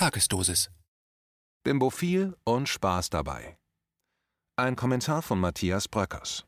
Tagesdosis. 0.00 0.70
Bimbophil 1.62 2.34
und 2.44 2.70
Spaß 2.70 3.10
dabei. 3.10 3.58
Ein 4.56 4.74
Kommentar 4.74 5.20
von 5.20 5.38
Matthias 5.38 5.88
Bröckers. 5.88 6.46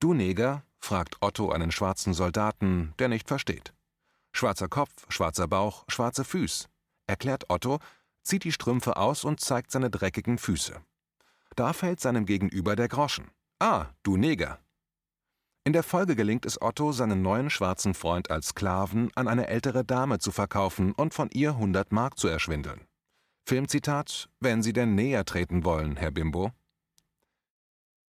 Du 0.00 0.14
Neger? 0.14 0.64
fragt 0.78 1.18
Otto 1.20 1.50
einen 1.50 1.70
schwarzen 1.70 2.14
Soldaten, 2.14 2.94
der 2.98 3.08
nicht 3.08 3.28
versteht. 3.28 3.74
Schwarzer 4.32 4.68
Kopf, 4.68 5.04
schwarzer 5.10 5.46
Bauch, 5.46 5.84
schwarze 5.88 6.24
Füß, 6.24 6.70
erklärt 7.06 7.50
Otto, 7.50 7.80
zieht 8.22 8.44
die 8.44 8.52
Strümpfe 8.52 8.96
aus 8.96 9.22
und 9.22 9.40
zeigt 9.40 9.70
seine 9.70 9.90
dreckigen 9.90 10.38
Füße. 10.38 10.82
Da 11.54 11.74
fällt 11.74 12.00
seinem 12.00 12.24
Gegenüber 12.24 12.76
der 12.76 12.88
Groschen. 12.88 13.30
Ah, 13.58 13.88
du 14.04 14.16
Neger. 14.16 14.63
In 15.66 15.72
der 15.72 15.82
Folge 15.82 16.14
gelingt 16.14 16.44
es 16.44 16.60
Otto, 16.60 16.92
seinen 16.92 17.22
neuen 17.22 17.48
schwarzen 17.48 17.94
Freund 17.94 18.30
als 18.30 18.48
Sklaven 18.48 19.10
an 19.14 19.28
eine 19.28 19.46
ältere 19.46 19.82
Dame 19.82 20.18
zu 20.18 20.30
verkaufen 20.30 20.92
und 20.92 21.14
von 21.14 21.30
ihr 21.30 21.52
100 21.52 21.90
Mark 21.90 22.18
zu 22.18 22.28
erschwindeln. 22.28 22.82
Filmzitat: 23.46 24.28
Wenn 24.40 24.62
Sie 24.62 24.74
denn 24.74 24.94
näher 24.94 25.24
treten 25.24 25.64
wollen, 25.64 25.96
Herr 25.96 26.10
Bimbo. 26.10 26.52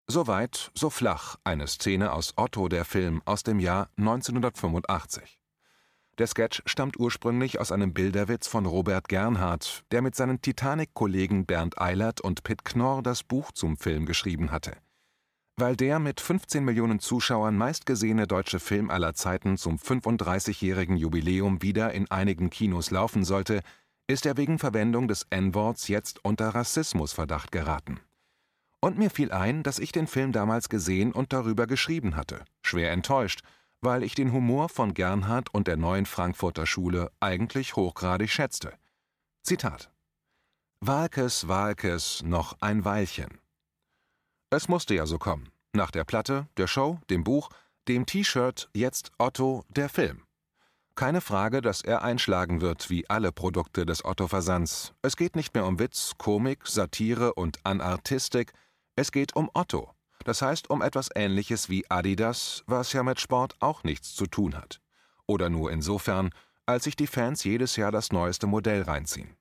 So 0.07 0.27
weit, 0.27 0.69
so 0.75 0.89
flach 0.89 1.37
eine 1.45 1.67
Szene 1.67 2.11
aus 2.11 2.33
Otto 2.35 2.67
der 2.67 2.83
Film 2.83 3.21
aus 3.23 3.43
dem 3.43 3.59
Jahr 3.59 3.89
1985. 3.97 5.39
Der 6.17 6.27
Sketch 6.27 6.61
stammt 6.65 6.99
ursprünglich 6.99 7.59
aus 7.61 7.71
einem 7.71 7.93
Bilderwitz 7.93 8.47
von 8.47 8.65
Robert 8.65 9.07
Gernhardt, 9.07 9.85
der 9.91 10.01
mit 10.01 10.15
seinen 10.15 10.41
Titanic-Kollegen 10.41 11.45
Bernd 11.45 11.79
Eilert 11.79 12.19
und 12.19 12.43
Pitt 12.43 12.65
Knorr 12.65 13.01
das 13.01 13.23
Buch 13.23 13.53
zum 13.53 13.77
Film 13.77 14.05
geschrieben 14.05 14.51
hatte. 14.51 14.75
Weil 15.57 15.77
der 15.77 15.99
mit 15.99 16.19
15 16.19 16.65
Millionen 16.65 16.99
Zuschauern 16.99 17.55
meistgesehene 17.57 18.27
deutsche 18.27 18.59
Film 18.59 18.89
aller 18.89 19.13
Zeiten 19.13 19.57
zum 19.57 19.77
35-jährigen 19.77 20.97
Jubiläum 20.97 21.61
wieder 21.61 21.93
in 21.93 22.11
einigen 22.11 22.49
Kinos 22.49 22.91
laufen 22.91 23.23
sollte, 23.23 23.61
ist 24.07 24.25
er 24.25 24.35
wegen 24.35 24.59
Verwendung 24.59 25.07
des 25.07 25.25
N-Worts 25.29 25.87
jetzt 25.87 26.23
unter 26.25 26.49
Rassismusverdacht 26.49 27.53
geraten. 27.53 28.01
Und 28.81 28.97
mir 28.97 29.09
fiel 29.09 29.31
ein, 29.31 29.63
dass 29.63 29.79
ich 29.79 29.93
den 29.93 30.07
Film 30.07 30.33
damals 30.33 30.67
gesehen 30.67 31.13
und 31.13 31.31
darüber 31.31 31.67
geschrieben 31.67 32.17
hatte, 32.17 32.43
schwer 32.61 32.91
enttäuscht, 32.91 33.41
weil 33.81 34.03
ich 34.03 34.13
den 34.13 34.33
Humor 34.33 34.67
von 34.67 34.93
Gernhardt 34.93 35.53
und 35.53 35.67
der 35.67 35.77
neuen 35.77 36.05
Frankfurter 36.05 36.65
Schule 36.65 37.11
eigentlich 37.19 37.77
hochgradig 37.77 38.29
schätzte. 38.29 38.73
Zitat 39.41 39.89
Walkes, 40.81 41.47
Walkes, 41.47 42.21
noch 42.23 42.57
ein 42.59 42.83
Weilchen. 42.83 43.39
Es 44.55 44.69
musste 44.69 44.95
ja 44.95 45.05
so 45.05 45.17
kommen. 45.17 45.51
Nach 45.73 45.91
der 45.91 46.05
Platte, 46.05 46.47
der 46.55 46.67
Show, 46.67 47.01
dem 47.09 47.25
Buch, 47.25 47.49
dem 47.89 48.05
T-Shirt, 48.05 48.69
jetzt 48.73 49.11
Otto, 49.17 49.65
der 49.67 49.89
Film. 49.89 50.23
Keine 50.95 51.19
Frage, 51.19 51.59
dass 51.59 51.81
er 51.81 52.03
einschlagen 52.03 52.61
wird 52.61 52.89
wie 52.89 53.09
alle 53.09 53.33
Produkte 53.33 53.85
des 53.85 54.05
Otto-Versands. 54.05 54.93
Es 55.01 55.17
geht 55.17 55.35
nicht 55.35 55.53
mehr 55.55 55.65
um 55.65 55.77
Witz, 55.77 56.13
Komik, 56.17 56.67
Satire 56.67 57.33
und 57.33 57.59
Anartistik, 57.65 58.53
es 58.95 59.11
geht 59.11 59.35
um 59.35 59.49
Otto. 59.53 59.91
Das 60.23 60.41
heißt 60.41 60.69
um 60.69 60.81
etwas 60.81 61.09
Ähnliches 61.13 61.67
wie 61.67 61.83
Adidas, 61.91 62.63
was 62.65 62.93
ja 62.93 63.03
mit 63.03 63.19
Sport 63.19 63.57
auch 63.59 63.83
nichts 63.83 64.15
zu 64.15 64.25
tun 64.25 64.55
hat. 64.55 64.79
Oder 65.27 65.49
nur 65.49 65.69
insofern, 65.69 66.29
als 66.65 66.85
sich 66.85 66.95
die 66.95 67.07
Fans 67.07 67.43
jedes 67.43 67.75
Jahr 67.75 67.91
das 67.91 68.13
neueste 68.13 68.47
Modell 68.47 68.83
reinziehen. 68.83 69.35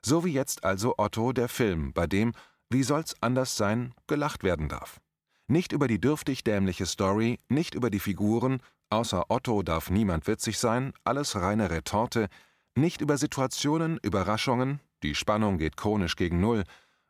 So 0.00 0.24
wie 0.24 0.32
jetzt 0.32 0.62
also 0.62 0.94
Otto 0.96 1.32
der 1.32 1.48
Film, 1.48 1.92
bei 1.92 2.06
dem, 2.06 2.34
wie 2.74 2.82
soll's 2.82 3.16
anders 3.22 3.56
sein, 3.56 3.94
gelacht 4.06 4.44
werden 4.44 4.68
darf. 4.68 5.00
Nicht 5.46 5.72
über 5.72 5.88
die 5.88 6.00
dürftig 6.00 6.44
dämliche 6.44 6.84
Story, 6.84 7.38
nicht 7.48 7.74
über 7.74 7.88
die 7.88 8.00
Figuren, 8.00 8.60
Außer 8.94 9.24
Otto 9.28 9.64
darf 9.64 9.90
niemand 9.90 10.28
witzig 10.28 10.56
sein, 10.56 10.92
alles 11.02 11.34
reine 11.34 11.68
Retorte, 11.68 12.28
nicht 12.76 13.00
über 13.00 13.18
Situationen, 13.18 13.98
Überraschungen, 14.02 14.78
die 15.02 15.16
Spannung 15.16 15.58
geht 15.58 15.76
chronisch 15.76 16.14
gegen 16.14 16.40
Null, 16.40 16.62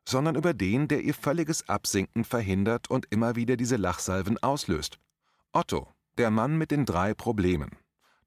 sondern 0.09 0.35
über 0.35 0.55
den, 0.55 0.89
der 0.89 1.03
ihr 1.03 1.13
völliges 1.13 1.69
Absinken 1.69 2.25
verhindert 2.25 2.89
und 2.89 3.07
immer 3.11 3.37
wieder 3.37 3.59
diese 3.59 3.77
Lachsalven 3.77 4.43
auslöst. 4.43 4.99
Otto, 5.53 5.89
der 6.17 6.31
Mann 6.31 6.57
mit 6.57 6.71
den 6.71 6.87
drei 6.87 7.13
Problemen. 7.13 7.71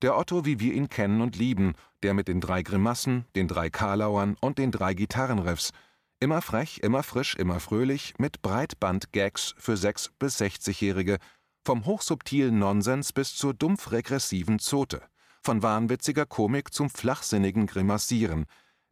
Der 0.04 0.16
Otto, 0.16 0.46
wie 0.46 0.60
wir 0.60 0.74
ihn 0.74 0.90
kennen 0.90 1.22
und 1.22 1.36
lieben, 1.36 1.74
der 2.04 2.14
mit 2.14 2.28
den 2.28 2.42
drei 2.42 2.62
Grimassen, 2.62 3.26
den 3.36 3.48
drei 3.48 3.72
Karlauern 3.72 4.38
und 4.40 4.60
den 4.60 4.72
drei 4.72 4.94
Gitarrenriffs, 4.94 5.72
immer 6.20 6.42
frech, 6.42 6.80
immer 6.82 7.04
frisch, 7.04 7.36
immer 7.36 7.60
fröhlich, 7.60 8.14
mit 8.18 8.42
Breitband-Gags 8.42 9.56
für 9.58 9.74
6- 9.74 10.12
bis 10.20 10.40
60-Jährige, 10.42 11.18
vom 11.66 11.86
hochsubtilen 11.86 12.60
Nonsens 12.60 13.14
bis 13.14 13.36
zur 13.36 13.54
dumpf-regressiven 13.54 14.60
Zote, 14.60 15.02
von 15.44 15.62
wahnwitziger 15.64 16.26
Komik 16.26 16.74
zum 16.74 16.90
flachsinnigen 16.90 17.68
Grimassieren, 17.68 18.46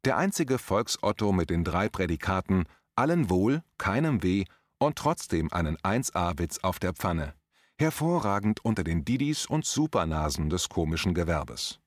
der 0.04 0.18
einzige 0.18 0.58
Volksotto 0.58 1.32
mit 1.32 1.50
den 1.50 1.64
drei 1.64 1.90
Prädikaten 1.90 2.66
allen 2.96 3.30
wohl, 3.30 3.64
keinem 3.78 4.24
weh 4.24 4.46
und 4.78 4.98
trotzdem 4.98 5.52
einen 5.52 5.78
1A-Witz 5.78 6.60
auf 6.60 6.80
der 6.80 6.94
Pfanne. 6.94 7.34
Hervorragend 7.78 8.64
unter 8.64 8.84
den 8.84 9.04
Didis 9.04 9.46
und 9.46 9.66
Supernasen 9.66 10.50
des 10.50 10.70
komischen 10.70 11.14
Gewerbes. 11.14 11.80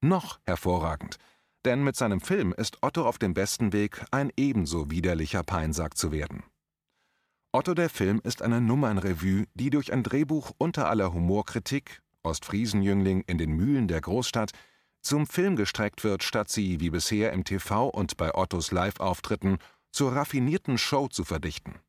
Noch 0.00 0.40
hervorragend, 0.44 1.18
denn 1.64 1.84
mit 1.84 1.96
seinem 1.96 2.20
Film 2.20 2.52
ist 2.56 2.78
Otto 2.82 3.06
auf 3.06 3.18
dem 3.18 3.34
besten 3.34 3.72
Weg, 3.72 4.04
ein 4.10 4.30
ebenso 4.36 4.90
widerlicher 4.90 5.42
Peinsack 5.42 5.96
zu 5.96 6.12
werden. 6.12 6.42
Otto 7.52 7.74
der 7.74 7.90
Film 7.90 8.20
ist 8.22 8.42
eine 8.42 8.60
Nummernrevue, 8.60 9.46
die 9.54 9.70
durch 9.70 9.92
ein 9.92 10.02
Drehbuch 10.02 10.52
unter 10.58 10.88
aller 10.88 11.12
Humorkritik, 11.12 12.00
Ostfriesenjüngling 12.22 13.22
in 13.26 13.38
den 13.38 13.52
Mühlen 13.52 13.88
der 13.88 14.00
Großstadt, 14.00 14.52
zum 15.02 15.26
Film 15.26 15.56
gestreckt 15.56 16.04
wird, 16.04 16.22
statt 16.22 16.48
sie 16.48 16.80
wie 16.80 16.90
bisher 16.90 17.32
im 17.32 17.44
TV 17.44 17.88
und 17.88 18.16
bei 18.16 18.34
Ottos 18.34 18.70
Live-Auftritten 18.70 19.58
zur 19.90 20.12
raffinierten 20.12 20.78
Show 20.78 21.08
zu 21.08 21.24
verdichten. 21.24 21.80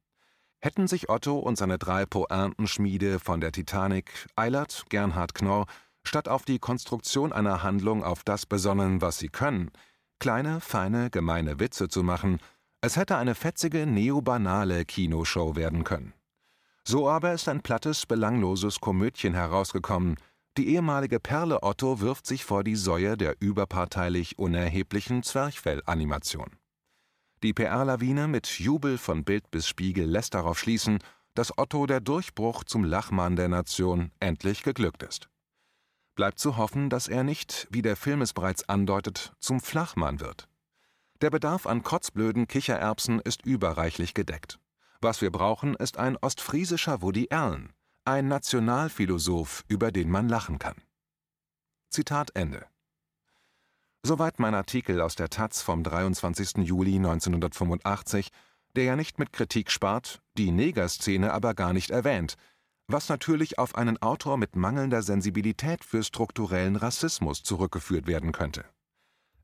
Hätten 0.59 0.87
sich 0.87 1.09
Otto 1.09 1.37
und 1.37 1.57
seine 1.57 1.77
drei 1.77 2.05
Pointenschmiede 2.05 3.19
von 3.19 3.41
der 3.41 3.51
Titanic, 3.51 4.27
Eilert, 4.35 4.85
Gernhard 4.89 5.33
Knorr, 5.33 5.65
statt 6.03 6.27
auf 6.27 6.45
die 6.45 6.59
Konstruktion 6.59 7.31
einer 7.31 7.63
Handlung 7.63 8.03
auf 8.03 8.23
das 8.23 8.45
besonnen, 8.45 9.01
was 9.01 9.17
sie 9.17 9.29
können, 9.29 9.71
kleine, 10.19 10.61
feine, 10.61 11.09
gemeine 11.09 11.59
Witze 11.59 11.89
zu 11.89 12.03
machen, 12.03 12.39
es 12.81 12.95
hätte 12.95 13.17
eine 13.17 13.35
fetzige, 13.35 13.85
neobanale 13.85 14.85
Kinoshow 14.85 15.55
werden 15.55 15.83
können. 15.83 16.13
So 16.83 17.07
aber 17.07 17.33
ist 17.33 17.47
ein 17.47 17.61
plattes, 17.61 18.05
belangloses 18.05 18.79
Komödchen 18.79 19.33
herausgekommen. 19.33 20.15
Die 20.57 20.69
ehemalige 20.69 21.19
Perle 21.19 21.63
Otto 21.63 22.01
wirft 22.01 22.25
sich 22.25 22.43
vor 22.43 22.63
die 22.63 22.75
Säue 22.75 23.17
der 23.17 23.35
überparteilich 23.39 24.39
unerheblichen 24.39 25.23
Zwerchfell-Animation. 25.23 26.57
Die 27.43 27.53
PR-Lawine 27.53 28.27
mit 28.27 28.47
Jubel 28.47 28.97
von 28.97 29.23
Bild 29.23 29.49
bis 29.49 29.67
Spiegel 29.67 30.05
lässt 30.05 30.33
darauf 30.33 30.59
schließen, 30.59 30.99
dass 31.33 31.57
Otto 31.57 31.85
der 31.85 32.01
Durchbruch 32.01 32.63
zum 32.63 32.83
Lachmann 32.83 33.35
der 33.35 33.47
Nation 33.47 34.11
endlich 34.19 34.63
geglückt 34.63 35.03
ist. 35.03 35.30
Bleibt 36.21 36.37
zu 36.37 36.55
hoffen, 36.55 36.91
dass 36.91 37.07
er 37.07 37.23
nicht, 37.23 37.67
wie 37.71 37.81
der 37.81 37.95
Film 37.95 38.21
es 38.21 38.31
bereits 38.31 38.69
andeutet, 38.69 39.33
zum 39.39 39.59
Flachmann 39.59 40.19
wird. 40.19 40.47
Der 41.19 41.31
Bedarf 41.31 41.65
an 41.65 41.81
kotzblöden 41.81 42.47
Kichererbsen 42.47 43.19
ist 43.21 43.43
überreichlich 43.43 44.13
gedeckt. 44.13 44.59
Was 45.01 45.21
wir 45.21 45.31
brauchen, 45.31 45.73
ist 45.73 45.97
ein 45.97 46.17
ostfriesischer 46.17 47.01
Woody 47.01 47.29
Allen, 47.31 47.73
ein 48.05 48.27
Nationalphilosoph, 48.27 49.63
über 49.67 49.91
den 49.91 50.11
man 50.11 50.29
lachen 50.29 50.59
kann. 50.59 50.75
Zitat 51.89 52.35
Ende. 52.35 52.67
Soweit 54.03 54.37
mein 54.37 54.53
Artikel 54.53 55.01
aus 55.01 55.15
der 55.15 55.29
Taz 55.29 55.63
vom 55.63 55.81
23. 55.81 56.57
Juli 56.57 56.97
1985, 56.97 58.29
der 58.75 58.83
ja 58.83 58.95
nicht 58.95 59.17
mit 59.17 59.33
Kritik 59.33 59.71
spart, 59.71 60.21
die 60.37 60.51
Negerszene 60.51 61.33
aber 61.33 61.55
gar 61.55 61.73
nicht 61.73 61.89
erwähnt, 61.89 62.37
was 62.91 63.09
natürlich 63.09 63.57
auf 63.59 63.75
einen 63.75 64.01
Autor 64.01 64.37
mit 64.37 64.55
mangelnder 64.55 65.01
Sensibilität 65.01 65.83
für 65.83 66.03
strukturellen 66.03 66.75
Rassismus 66.75 67.43
zurückgeführt 67.43 68.07
werden 68.07 68.31
könnte. 68.31 68.65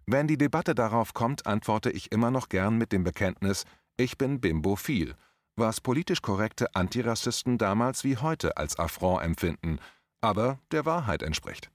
Wenn 0.05 0.27
die 0.27 0.37
Debatte 0.37 0.73
darauf 0.73 1.13
kommt, 1.13 1.45
antworte 1.45 1.91
ich 1.91 2.11
immer 2.11 2.31
noch 2.31 2.49
gern 2.49 2.77
mit 2.77 2.91
dem 2.91 3.03
Bekenntnis, 3.03 3.65
ich 3.97 4.17
bin 4.17 4.39
bimbophil, 4.39 5.15
was 5.55 5.81
politisch 5.81 6.21
korrekte 6.21 6.75
Antirassisten 6.75 7.57
damals 7.57 8.03
wie 8.03 8.17
heute 8.17 8.57
als 8.57 8.77
Affront 8.79 9.23
empfinden, 9.23 9.79
aber 10.21 10.59
der 10.71 10.85
Wahrheit 10.85 11.23
entspricht. 11.23 11.71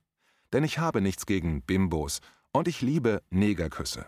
Denn 0.51 0.63
ich 0.63 0.79
habe 0.79 1.01
nichts 1.01 1.25
gegen 1.25 1.61
Bimbos 1.61 2.21
und 2.51 2.67
ich 2.67 2.81
liebe 2.81 3.21
Negerküsse. 3.29 4.05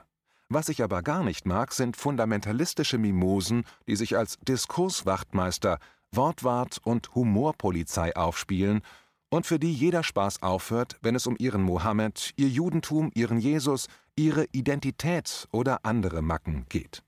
Was 0.50 0.70
ich 0.70 0.84
aber 0.84 1.02
gar 1.02 1.24
nicht 1.24 1.46
mag, 1.46 1.74
sind 1.74 1.98
fundamentalistische 1.98 2.98
Mimosen, 2.98 3.66
die 3.88 3.96
sich 3.96 4.16
als 4.16 4.38
Diskurswachtmeister, 4.48 5.80
Wortwart 6.16 6.80
und 6.84 7.14
Humorpolizei 7.16 8.16
aufspielen 8.16 8.82
und 9.30 9.46
für 9.46 9.60
die 9.60 9.74
jeder 9.74 10.04
Spaß 10.04 10.42
aufhört, 10.42 10.98
wenn 11.02 11.16
es 11.16 11.28
um 11.28 11.36
ihren 11.38 11.62
Mohammed, 11.62 12.32
ihr 12.36 12.48
Judentum, 12.48 13.12
ihren 13.14 13.40
Jesus, 13.40 13.88
ihre 14.16 14.46
Identität 14.52 15.48
oder 15.52 15.80
andere 15.84 16.22
Macken 16.22 16.66
geht. 16.70 17.04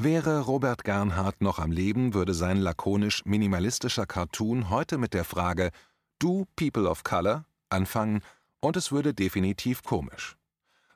Wäre 0.00 0.42
Robert 0.42 0.84
Gernhardt 0.84 1.40
noch 1.40 1.58
am 1.58 1.72
Leben, 1.72 2.14
würde 2.14 2.34
sein 2.34 2.58
lakonisch 2.58 3.24
minimalistischer 3.24 4.06
Cartoon 4.06 4.70
heute 4.70 4.96
mit 4.96 5.12
der 5.12 5.24
Frage 5.24 5.70
Do 6.20 6.46
People 6.54 6.88
of 6.88 7.02
Color 7.02 7.44
anfangen 7.68 8.20
und 8.60 8.76
es 8.76 8.92
würde 8.92 9.14
definitiv 9.14 9.82
komisch. 9.82 10.36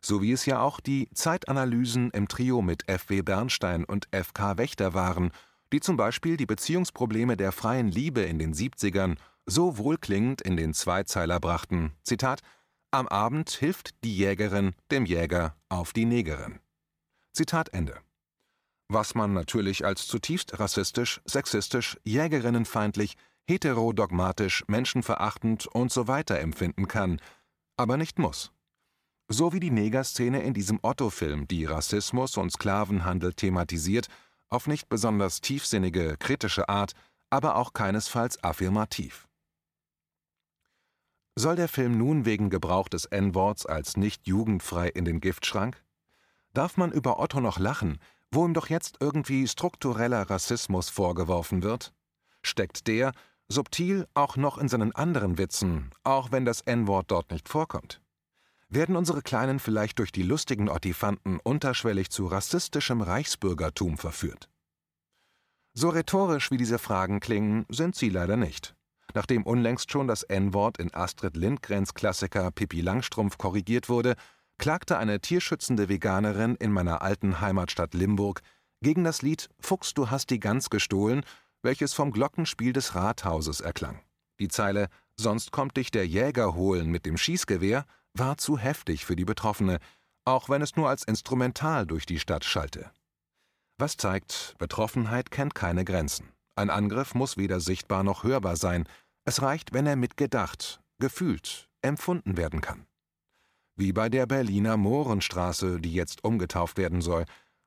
So 0.00 0.20
wie 0.20 0.32
es 0.32 0.46
ja 0.46 0.60
auch 0.60 0.80
die 0.80 1.08
Zeitanalysen 1.14 2.10
im 2.10 2.28
Trio 2.28 2.60
mit 2.60 2.88
F.W. 2.88 3.22
Bernstein 3.22 3.84
und 3.84 4.08
F.K. 4.10 4.58
Wächter 4.58 4.94
waren, 4.94 5.30
die 5.72 5.80
zum 5.80 5.96
Beispiel 5.96 6.36
die 6.36 6.46
Beziehungsprobleme 6.46 7.36
der 7.36 7.50
freien 7.50 7.90
Liebe 7.90 8.20
in 8.22 8.38
den 8.38 8.54
70ern 8.54 9.16
so 9.46 9.78
wohlklingend 9.78 10.40
in 10.40 10.56
den 10.56 10.74
Zweizeiler 10.74 11.40
brachten: 11.40 11.92
Zitat: 12.02 12.40
Am 12.90 13.08
Abend 13.08 13.50
hilft 13.50 14.04
die 14.04 14.16
Jägerin 14.16 14.74
dem 14.90 15.06
Jäger 15.06 15.56
auf 15.68 15.92
die 15.92 16.04
Negerin. 16.04 16.60
Zitat 17.32 17.70
Ende. 17.70 17.98
Was 18.88 19.14
man 19.14 19.32
natürlich 19.32 19.86
als 19.86 20.06
zutiefst 20.06 20.60
rassistisch, 20.60 21.22
sexistisch, 21.24 21.96
jägerinnenfeindlich, 22.04 23.16
heterodogmatisch, 23.48 24.64
menschenverachtend 24.68 25.66
und 25.66 25.90
so 25.90 26.08
weiter 26.08 26.38
empfinden 26.38 26.88
kann, 26.88 27.20
aber 27.76 27.96
nicht 27.96 28.18
muss. 28.18 28.52
So 29.28 29.54
wie 29.54 29.60
die 29.60 29.70
Negerszene 29.70 30.42
in 30.42 30.52
diesem 30.52 30.78
Otto-Film, 30.82 31.48
die 31.48 31.64
Rassismus 31.64 32.36
und 32.36 32.52
Sklavenhandel 32.52 33.32
thematisiert, 33.32 34.08
auf 34.52 34.66
nicht 34.66 34.88
besonders 34.88 35.40
tiefsinnige, 35.40 36.16
kritische 36.18 36.68
Art, 36.68 36.92
aber 37.30 37.56
auch 37.56 37.72
keinesfalls 37.72 38.42
affirmativ. 38.44 39.26
Soll 41.34 41.56
der 41.56 41.68
Film 41.68 41.96
nun 41.96 42.26
wegen 42.26 42.50
Gebrauch 42.50 42.88
des 42.88 43.06
N-Worts 43.06 43.64
als 43.64 43.96
nicht 43.96 44.26
jugendfrei 44.26 44.88
in 44.88 45.06
den 45.06 45.20
Giftschrank? 45.20 45.82
Darf 46.52 46.76
man 46.76 46.92
über 46.92 47.18
Otto 47.18 47.40
noch 47.40 47.58
lachen, 47.58 47.98
wo 48.30 48.44
ihm 48.44 48.52
doch 48.52 48.68
jetzt 48.68 48.98
irgendwie 49.00 49.48
struktureller 49.48 50.28
Rassismus 50.28 50.90
vorgeworfen 50.90 51.62
wird? 51.62 51.94
Steckt 52.42 52.86
der, 52.86 53.12
subtil 53.48 54.06
auch 54.12 54.36
noch 54.36 54.58
in 54.58 54.68
seinen 54.68 54.94
anderen 54.94 55.38
Witzen, 55.38 55.90
auch 56.04 56.32
wenn 56.32 56.44
das 56.44 56.60
N-Wort 56.60 57.10
dort 57.10 57.30
nicht 57.30 57.48
vorkommt? 57.48 58.02
Werden 58.74 58.96
unsere 58.96 59.20
Kleinen 59.20 59.58
vielleicht 59.58 59.98
durch 59.98 60.12
die 60.12 60.22
lustigen 60.22 60.70
Ottifanten 60.70 61.38
unterschwellig 61.40 62.08
zu 62.08 62.24
rassistischem 62.24 63.02
Reichsbürgertum 63.02 63.98
verführt? 63.98 64.48
So 65.74 65.90
rhetorisch 65.90 66.50
wie 66.50 66.56
diese 66.56 66.78
Fragen 66.78 67.20
klingen, 67.20 67.66
sind 67.68 67.96
sie 67.96 68.08
leider 68.08 68.38
nicht. 68.38 68.74
Nachdem 69.12 69.42
unlängst 69.42 69.90
schon 69.90 70.08
das 70.08 70.22
N-Wort 70.22 70.78
in 70.78 70.94
Astrid 70.94 71.36
Lindgrens 71.36 71.92
Klassiker 71.92 72.50
Pippi 72.50 72.80
Langstrumpf 72.80 73.36
korrigiert 73.36 73.90
wurde, 73.90 74.14
klagte 74.56 74.96
eine 74.96 75.20
tierschützende 75.20 75.90
Veganerin 75.90 76.56
in 76.56 76.72
meiner 76.72 77.02
alten 77.02 77.42
Heimatstadt 77.42 77.92
Limburg 77.92 78.40
gegen 78.80 79.04
das 79.04 79.20
Lied 79.20 79.50
Fuchs, 79.60 79.92
du 79.92 80.08
hast 80.08 80.30
die 80.30 80.40
Gans 80.40 80.70
gestohlen, 80.70 81.26
welches 81.60 81.92
vom 81.92 82.10
Glockenspiel 82.10 82.72
des 82.72 82.94
Rathauses 82.94 83.60
erklang. 83.60 84.00
Die 84.40 84.48
Zeile 84.48 84.88
Sonst 85.16 85.52
kommt 85.52 85.76
dich 85.76 85.90
der 85.90 86.06
Jäger 86.06 86.54
holen 86.54 86.90
mit 86.90 87.04
dem 87.04 87.18
Schießgewehr 87.18 87.84
war 88.14 88.38
zu 88.38 88.58
heftig 88.58 89.04
für 89.04 89.16
die 89.16 89.24
Betroffene, 89.24 89.78
auch 90.24 90.48
wenn 90.48 90.62
es 90.62 90.76
nur 90.76 90.88
als 90.88 91.04
Instrumental 91.04 91.86
durch 91.86 92.06
die 92.06 92.18
Stadt 92.18 92.44
schallte. 92.44 92.90
Was 93.78 93.96
zeigt, 93.96 94.54
Betroffenheit 94.58 95.30
kennt 95.30 95.54
keine 95.54 95.84
Grenzen. 95.84 96.32
Ein 96.54 96.70
Angriff 96.70 97.14
muss 97.14 97.36
weder 97.36 97.60
sichtbar 97.60 98.04
noch 98.04 98.24
hörbar 98.24 98.56
sein, 98.56 98.86
es 99.24 99.42
reicht, 99.42 99.72
wenn 99.72 99.86
er 99.86 99.96
mitgedacht, 99.96 100.80
gefühlt, 100.98 101.68
empfunden 101.80 102.36
werden 102.36 102.60
kann. 102.60 102.86
Wie 103.76 103.92
bei 103.92 104.08
der 104.08 104.26
Berliner 104.26 104.76
Mohrenstraße, 104.76 105.80
die 105.80 105.94
jetzt 105.94 106.24
umgetauft 106.24 106.76
werden 106.76 107.00
soll, 107.00 107.24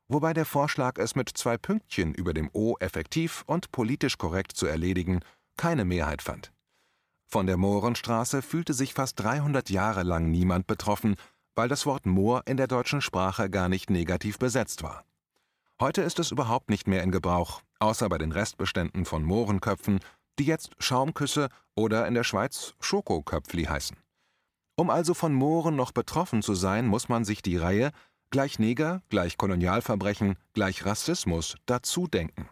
wobei 0.07 0.33
der 0.33 0.45
Vorschlag, 0.45 0.99
es 0.99 1.15
mit 1.15 1.29
zwei 1.29 1.57
Pünktchen 1.57 2.13
über 2.13 2.33
dem 2.33 2.49
O 2.53 2.75
effektiv 2.79 3.43
und 3.47 3.71
politisch 3.71 4.17
korrekt 4.17 4.51
zu 4.53 4.67
erledigen, 4.67 5.21
keine 5.57 5.83
Mehrheit 5.83 6.21
fand. 6.21 6.51
Von 7.27 7.47
der 7.47 7.57
Mohrenstraße 7.57 8.41
fühlte 8.41 8.73
sich 8.73 8.93
fast 8.93 9.19
300 9.19 9.69
Jahre 9.69 10.03
lang 10.03 10.31
niemand 10.31 10.67
betroffen, 10.67 11.15
weil 11.55 11.67
das 11.67 11.85
Wort 11.85 12.05
Moor 12.05 12.43
in 12.45 12.57
der 12.57 12.67
deutschen 12.67 13.01
Sprache 13.01 13.49
gar 13.49 13.69
nicht 13.69 13.89
negativ 13.89 14.37
besetzt 14.37 14.83
war. 14.83 15.03
Heute 15.79 16.01
ist 16.01 16.19
es 16.19 16.31
überhaupt 16.31 16.69
nicht 16.69 16.87
mehr 16.87 17.03
in 17.03 17.11
Gebrauch, 17.11 17.61
außer 17.79 18.07
bei 18.07 18.17
den 18.17 18.31
Restbeständen 18.31 19.05
von 19.05 19.23
Mohrenköpfen, 19.23 19.99
die 20.39 20.45
jetzt 20.45 20.71
Schaumküsse 20.79 21.49
oder 21.75 22.07
in 22.07 22.13
der 22.13 22.23
Schweiz 22.23 22.73
Schokoköpfli 22.79 23.65
heißen. 23.65 23.97
Um 24.77 24.89
also 24.89 25.13
von 25.13 25.33
Mooren 25.33 25.75
noch 25.75 25.91
betroffen 25.91 26.41
zu 26.41 26.53
sein, 26.53 26.87
muss 26.87 27.09
man 27.09 27.25
sich 27.25 27.41
die 27.41 27.57
Reihe 27.57 27.91
gleich 28.29 28.59
Neger, 28.59 29.01
gleich 29.09 29.37
Kolonialverbrechen, 29.37 30.35
gleich 30.53 30.85
Rassismus 30.85 31.55
dazu 31.65 32.07
denken. 32.07 32.49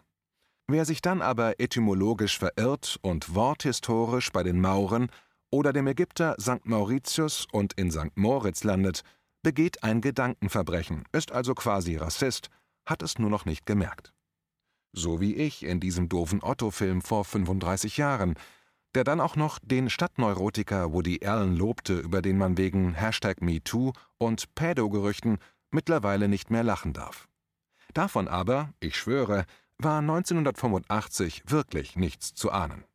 Wer 0.67 0.85
sich 0.85 1.01
dann 1.01 1.21
aber 1.21 1.59
etymologisch 1.59 2.39
verirrt 2.39 2.97
und 3.01 3.35
worthistorisch 3.35 4.31
bei 4.31 4.43
den 4.43 4.61
Mauren 4.61 5.09
oder 5.51 5.73
dem 5.73 5.87
Ägypter 5.87 6.35
St. 6.39 6.65
Mauritius 6.65 7.47
und 7.51 7.73
in 7.73 7.91
St. 7.91 8.15
Moritz 8.15 8.63
landet, 8.63 9.01
begeht 9.43 9.83
ein 9.83 9.99
Gedankenverbrechen, 9.99 11.03
ist 11.11 11.33
also 11.33 11.53
quasi 11.53 11.97
Rassist, 11.97 12.49
hat 12.85 13.03
es 13.03 13.19
nur 13.19 13.29
noch 13.29 13.45
nicht 13.45 13.65
gemerkt. 13.65 14.13
So 14.93 15.19
wie 15.19 15.35
ich 15.35 15.63
in 15.63 15.79
diesem 15.79 16.07
doofen 16.07 16.41
Otto-Film 16.41 17.01
vor 17.01 17.25
35 17.25 17.97
Jahren, 17.97 18.35
der 18.95 19.03
dann 19.03 19.19
auch 19.19 19.35
noch 19.35 19.59
den 19.59 19.89
Stadtneurotiker 19.89 20.93
Woody 20.93 21.25
Allen 21.25 21.57
lobte, 21.57 21.97
über 21.97 22.21
den 22.21 22.37
man 22.37 22.57
wegen 22.57 22.93
Hashtag 22.93 23.41
MeToo 23.41 23.91
und 24.17 24.55
Pädo-Gerüchten 24.55 25.39
mittlerweile 25.71 26.27
nicht 26.27 26.51
mehr 26.51 26.63
lachen 26.63 26.93
darf. 26.93 27.27
Davon 27.93 28.27
aber, 28.27 28.73
ich 28.79 28.95
schwöre, 28.95 29.45
war 29.83 29.99
1985 29.99 31.43
wirklich 31.47 31.95
nichts 31.95 32.33
zu 32.33 32.51
ahnen. 32.51 32.85